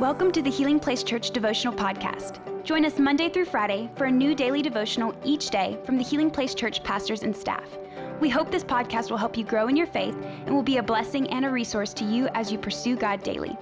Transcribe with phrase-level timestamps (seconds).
[0.00, 2.40] Welcome to the Healing Place Church Devotional Podcast.
[2.64, 6.32] Join us Monday through Friday for a new daily devotional each day from the Healing
[6.32, 7.78] Place Church pastors and staff.
[8.20, 10.82] We hope this podcast will help you grow in your faith and will be a
[10.82, 13.56] blessing and a resource to you as you pursue God daily.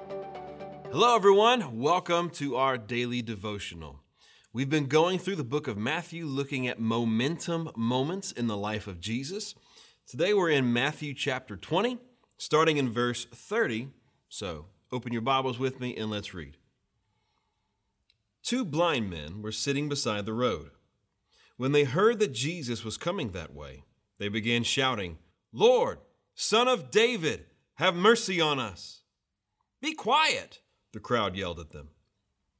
[0.91, 1.79] Hello, everyone.
[1.79, 4.01] Welcome to our daily devotional.
[4.55, 8.87] We've been going through the book of Matthew, looking at momentum moments in the life
[8.87, 9.55] of Jesus.
[10.07, 11.99] Today we're in Matthew chapter 20,
[12.39, 13.89] starting in verse 30.
[14.31, 16.59] So open your Bibles with me and let's read.
[18.43, 20.71] Two blind men were sitting beside the road.
[21.57, 23.85] When they heard that Jesus was coming that way,
[24.19, 25.19] they began shouting,
[25.53, 25.99] Lord,
[26.35, 29.03] Son of David, have mercy on us.
[29.81, 30.61] Be quiet,
[30.93, 31.89] the crowd yelled at them.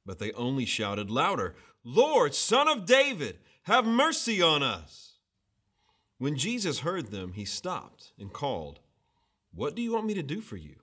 [0.05, 5.13] But they only shouted louder, Lord, Son of David, have mercy on us.
[6.17, 8.79] When Jesus heard them, he stopped and called,
[9.53, 10.75] What do you want me to do for you?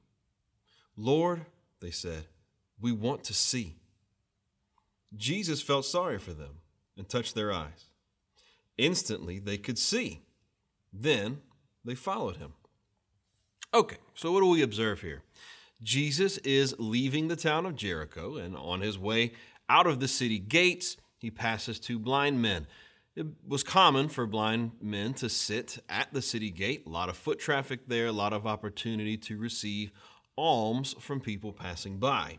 [1.00, 1.46] Lord,
[1.80, 2.24] they said,
[2.78, 3.76] we want to see.
[5.16, 6.58] Jesus felt sorry for them
[6.96, 7.86] and touched their eyes.
[8.76, 10.20] Instantly, they could see.
[10.92, 11.40] Then
[11.84, 12.52] they followed him.
[13.72, 15.22] Okay, so what do we observe here?
[15.82, 19.32] Jesus is leaving the town of Jericho, and on his way
[19.70, 22.66] out of the city gates, he passes two blind men.
[23.16, 27.16] It was common for blind men to sit at the city gate, a lot of
[27.16, 29.92] foot traffic there, a lot of opportunity to receive
[30.36, 32.38] alms from people passing by.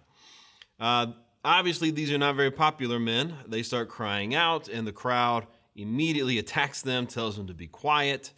[0.79, 1.07] Uh,
[1.43, 3.35] obviously, these are not very popular men.
[3.47, 8.31] They start crying out, and the crowd immediately attacks them, tells them to be quiet.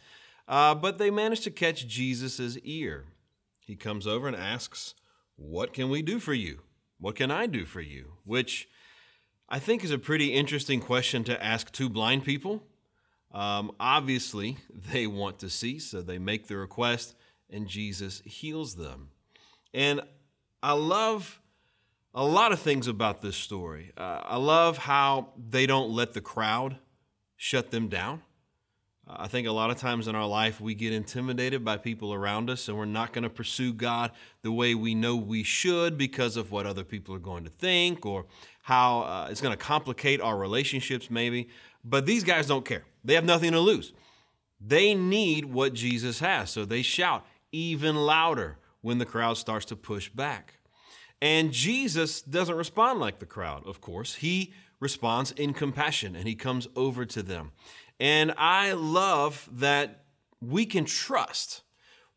[0.48, 3.06] Uh, but they manage to catch Jesus' ear.
[3.66, 4.94] He comes over and asks,
[5.36, 6.59] What can we do for you?
[7.00, 8.14] What can I do for you?
[8.24, 8.68] Which
[9.50, 12.64] I think is a pretty interesting question to ask two blind people.
[13.31, 14.58] Um, obviously,
[14.92, 17.16] they want to see, so they make the request,
[17.50, 19.09] and Jesus heals them.
[19.73, 20.02] And
[20.61, 21.41] I love
[22.13, 23.91] a lot of things about this story.
[23.97, 26.77] Uh, I love how they don't let the crowd
[27.38, 28.22] shut them down.
[29.07, 32.13] Uh, I think a lot of times in our life we get intimidated by people
[32.13, 34.12] around us and we're not going to pursue God
[34.44, 38.06] the way we know we should because of what other people are going to think
[38.06, 38.25] or
[38.62, 41.50] how uh, it's going to complicate our relationships, maybe.
[41.83, 43.91] But these guys don't care, they have nothing to lose.
[44.66, 49.75] They need what Jesus has, so they shout even louder when the crowd starts to
[49.75, 50.59] push back.
[51.19, 54.16] And Jesus doesn't respond like the crowd, of course.
[54.16, 57.53] He responds in compassion and he comes over to them.
[57.99, 60.03] And I love that
[60.41, 61.61] we can trust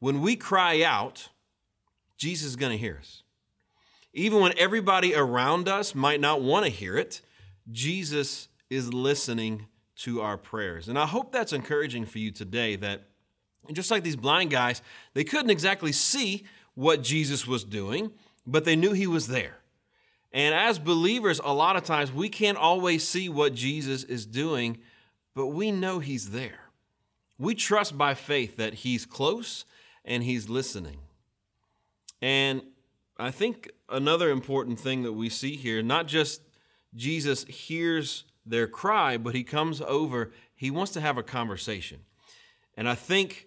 [0.00, 1.28] when we cry out,
[2.19, 3.22] Jesus is going to hear us.
[4.12, 7.21] Even when everybody around us might not want to hear it,
[7.71, 10.88] Jesus is listening to our prayers.
[10.88, 13.09] And I hope that's encouraging for you today that
[13.72, 14.83] just like these blind guys,
[15.15, 16.44] they couldn't exactly see
[16.77, 18.13] what Jesus was doing,
[18.47, 19.57] but they knew he was there.
[20.33, 24.79] And as believers, a lot of times we can't always see what Jesus is doing,
[25.35, 26.61] but we know he's there.
[27.39, 29.65] We trust by faith that he's close
[30.05, 30.99] and he's listening.
[32.21, 32.63] And
[33.19, 36.43] I think another important thing that we see here, not just
[36.95, 42.01] Jesus hears their cry, but he comes over, he wants to have a conversation.
[42.77, 43.47] And I think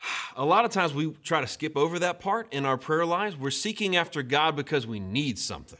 [0.36, 3.36] a lot of times we try to skip over that part in our prayer lives.
[3.36, 5.78] We're seeking after God because we need something.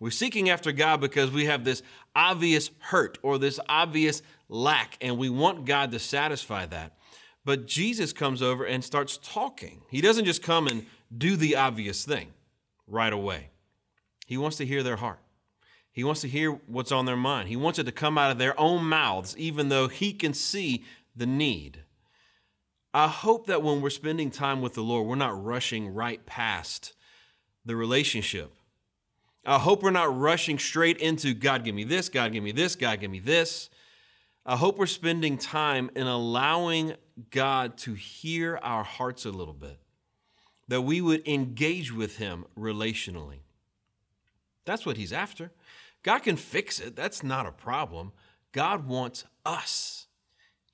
[0.00, 1.82] We're seeking after God because we have this
[2.16, 6.96] obvious hurt or this obvious lack, and we want God to satisfy that.
[7.44, 9.82] But Jesus comes over and starts talking.
[9.90, 10.86] He doesn't just come and
[11.16, 12.28] do the obvious thing
[12.86, 13.50] right away.
[14.26, 15.20] He wants to hear their heart.
[15.92, 17.48] He wants to hear what's on their mind.
[17.48, 20.84] He wants it to come out of their own mouths, even though he can see
[21.16, 21.84] the need.
[22.92, 26.92] I hope that when we're spending time with the Lord, we're not rushing right past
[27.64, 28.52] the relationship.
[29.46, 32.76] I hope we're not rushing straight into God, give me this, God, give me this,
[32.76, 33.70] God, give me this.
[34.44, 36.94] I hope we're spending time in allowing
[37.30, 39.78] God to hear our hearts a little bit,
[40.68, 43.40] that we would engage with Him relationally.
[44.64, 45.52] That's what He's after.
[46.02, 48.12] God can fix it, that's not a problem.
[48.52, 49.99] God wants us.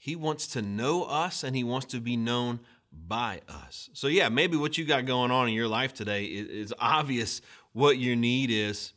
[0.06, 2.60] He wants to know us and he wants to be known
[2.92, 3.90] by us.
[3.92, 7.42] So, yeah, maybe what you got going on in your life today is, obvious
[7.72, 8.92] what your need is.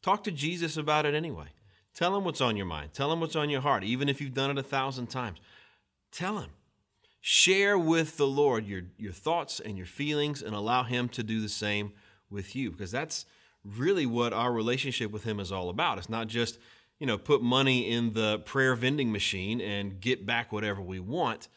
[0.00, 1.48] Talk to Jesus about it anyway.
[1.94, 2.94] Tell him what's on your mind.
[2.94, 5.40] Tell him what's on your heart, even if you've done it a thousand times.
[6.10, 6.48] Tell him.
[7.20, 11.42] Share with the Lord your, your thoughts and your feelings and allow him to do
[11.42, 11.92] the same
[12.30, 13.26] with you because that's
[13.62, 15.98] really what our relationship with him is all about.
[15.98, 16.58] It's not just
[16.98, 21.48] you know, put money in the prayer vending machine and get back whatever we want.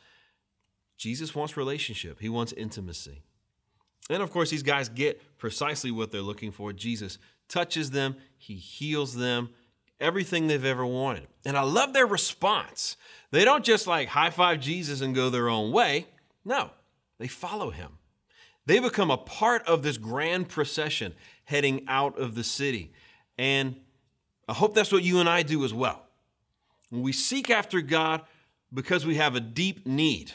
[0.97, 3.23] Jesus wants relationship, he wants intimacy.
[4.09, 6.73] And of course, these guys get precisely what they're looking for.
[6.73, 9.49] Jesus touches them, He heals them,
[9.99, 11.27] everything they've ever wanted.
[11.45, 12.97] And I love their response.
[13.31, 16.07] They don't just like high five Jesus and go their own way.
[16.43, 16.71] No,
[17.19, 17.97] they follow Him.
[18.65, 21.13] They become a part of this grand procession
[21.45, 22.93] heading out of the city.
[23.37, 23.77] And
[24.49, 26.01] I hope that's what you and I do as well.
[26.89, 28.23] We seek after God
[28.73, 30.31] because we have a deep need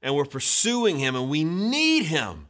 [0.00, 2.48] and we're pursuing Him and we need Him,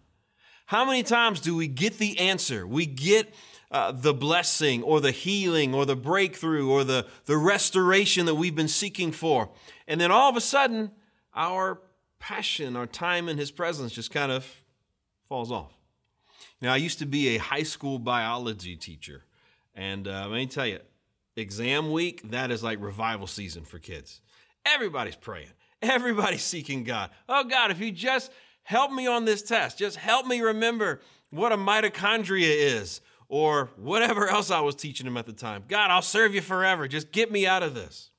[0.67, 2.65] how many times do we get the answer?
[2.65, 3.35] We get
[3.73, 8.55] uh, the blessing or the healing or the breakthrough or the, the restoration that we've
[8.55, 9.51] been seeking for.
[9.89, 10.93] And then all of a sudden,
[11.35, 11.81] our
[12.21, 14.47] passion, our time in His presence just kind of
[15.25, 15.73] falls off.
[16.63, 19.25] Now, I used to be a high school biology teacher.
[19.75, 20.79] And uh, let me tell you,
[21.37, 24.21] exam week, that is like revival season for kids.
[24.67, 25.51] Everybody's praying,
[25.83, 27.11] everybody's seeking God.
[27.29, 28.31] Oh, God, if you just
[28.63, 31.01] help me on this test, just help me remember
[31.31, 35.65] what a mitochondria is or whatever else I was teaching them at the time.
[35.69, 36.89] God, I'll serve you forever.
[36.89, 38.11] Just get me out of this.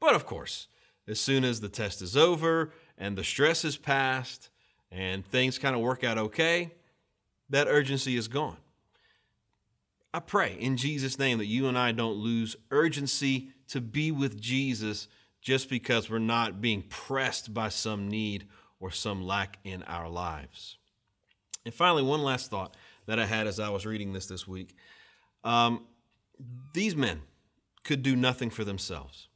[0.00, 0.66] But of course,
[1.06, 4.48] as soon as the test is over and the stress is past
[4.90, 6.72] and things kind of work out okay,
[7.50, 8.56] that urgency is gone.
[10.12, 14.40] I pray in Jesus' name that you and I don't lose urgency to be with
[14.40, 15.06] Jesus
[15.40, 18.46] just because we're not being pressed by some need
[18.80, 20.78] or some lack in our lives.
[21.64, 22.76] And finally, one last thought
[23.06, 24.74] that I had as I was reading this this week.
[25.44, 25.86] Um,
[26.72, 27.22] these men
[27.84, 29.28] could do nothing for themselves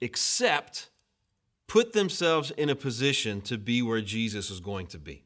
[0.00, 0.90] except
[1.66, 5.24] put themselves in a position to be where Jesus is going to be.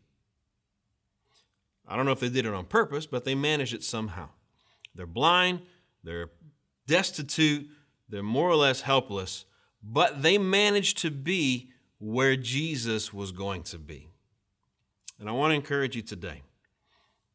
[1.87, 4.29] I don't know if they did it on purpose, but they managed it somehow.
[4.99, 5.61] They're blind,
[6.03, 6.29] they're
[6.89, 7.69] destitute,
[8.09, 9.45] they're more or less helpless,
[9.81, 14.09] but they managed to be where Jesus was going to be.
[15.21, 16.43] And I want to encourage you today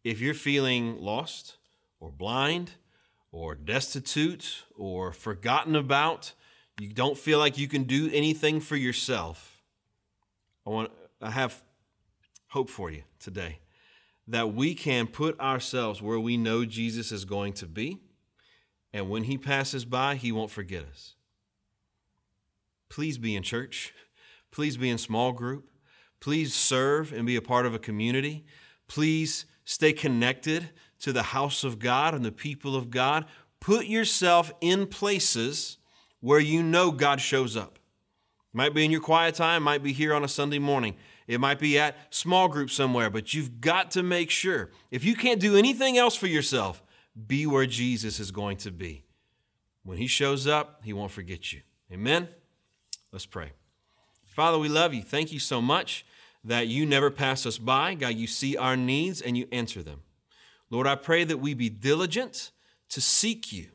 [0.04, 1.56] if you're feeling lost
[2.02, 2.72] or blind
[3.32, 6.34] or destitute or forgotten about,
[6.82, 9.62] you don't feel like you can do anything for yourself,
[10.68, 11.64] I want I have
[12.50, 13.60] hope for you today
[14.28, 18.00] that we can put ourselves where we know Jesus is going to be,
[18.94, 21.16] and when he passes by, he won't forget us.
[22.90, 23.94] Please be in church.
[24.52, 25.70] Please be in small group.
[26.20, 28.46] Please serve and be a part of a community.
[28.88, 30.70] Please stay connected
[31.00, 33.26] to the house of God and the people of God.
[33.60, 35.80] Put yourself in places
[36.20, 37.80] where you know God shows up.
[38.54, 40.96] Might be in your quiet time, might be here on a Sunday morning.
[41.26, 44.70] It might be at small group somewhere, but you've got to make sure.
[44.92, 46.84] If you can't do anything else for yourself,
[47.28, 49.06] be where Jesus is going to be.
[49.84, 51.62] When he shows up, he won't forget you.
[51.92, 52.30] Amen?
[53.12, 53.52] Let's pray.
[54.26, 55.02] Father, we love you.
[55.02, 56.06] Thank you so much
[56.44, 57.94] that you never pass us by.
[57.96, 60.02] God, you see our needs and you answer them.
[60.70, 62.52] Lord, I pray that we be diligent
[62.90, 63.68] to seek you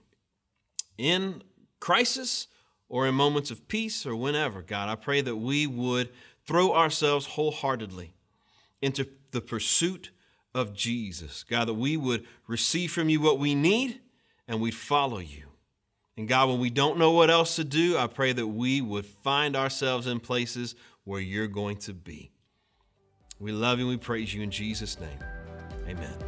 [0.97, 1.43] in
[1.81, 2.49] crisis
[2.89, 4.63] or in moments of peace or whenever.
[4.63, 6.11] God, I pray that we would
[6.47, 8.15] throw ourselves wholeheartedly
[8.81, 10.11] into the pursuit
[10.55, 11.45] of Jesus.
[11.45, 14.01] God, that we would receive from you what we need
[14.47, 15.45] and we'd follow you.
[16.17, 19.07] And God, when we don't know what else to do, I pray that we would
[19.07, 20.75] find ourselves in places
[21.05, 22.33] where you're going to be.
[23.39, 25.19] We love you and we praise you in Jesus' name.
[25.87, 26.28] Amen.